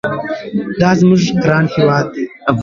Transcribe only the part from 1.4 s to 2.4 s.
ګران هېواد دي.